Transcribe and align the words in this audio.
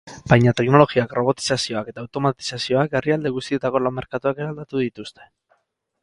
Baina 0.31 0.51
teknologiak, 0.59 1.11
robotizazioak 1.17 1.91
eta 1.91 2.01
automatizazioak 2.03 2.95
herrialde 2.99 3.33
guztietako 3.35 3.81
lan 3.83 3.95
merkatuak 3.99 4.41
eraldatu 4.47 4.81
dituzte. 4.85 5.29